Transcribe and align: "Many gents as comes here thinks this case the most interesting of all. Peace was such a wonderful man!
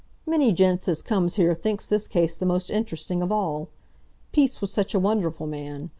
"Many 0.25 0.51
gents 0.51 0.87
as 0.87 1.03
comes 1.03 1.35
here 1.35 1.53
thinks 1.53 1.87
this 1.87 2.07
case 2.07 2.35
the 2.35 2.43
most 2.47 2.71
interesting 2.71 3.21
of 3.21 3.31
all. 3.31 3.69
Peace 4.31 4.59
was 4.59 4.71
such 4.71 4.95
a 4.95 4.99
wonderful 4.99 5.45
man! 5.45 5.89